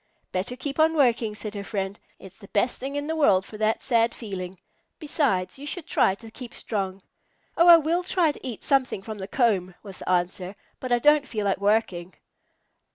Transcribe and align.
"Better 0.31 0.55
keep 0.55 0.79
on 0.79 0.95
working," 0.95 1.35
said 1.35 1.53
her 1.53 1.63
friend. 1.63 1.99
"It's 2.17 2.39
the 2.39 2.47
best 2.47 2.79
thing 2.79 2.95
in 2.95 3.05
the 3.05 3.15
world 3.15 3.45
for 3.45 3.57
that 3.59 3.83
sad 3.83 4.15
feeling. 4.15 4.57
Besides, 4.97 5.59
you 5.59 5.67
should 5.67 5.85
try 5.85 6.15
to 6.15 6.31
keep 6.31 6.55
strong." 6.55 7.03
"Oh, 7.55 7.67
I 7.67 7.77
will 7.77 8.01
try 8.01 8.31
to 8.31 8.43
eat 8.47 8.63
something 8.63 9.03
from 9.03 9.19
the 9.19 9.27
comb," 9.27 9.75
was 9.83 9.99
the 9.99 10.09
answer, 10.09 10.55
"but 10.79 10.91
I 10.91 10.97
don't 10.97 11.27
feel 11.27 11.45
like 11.45 11.59
working." 11.61 12.15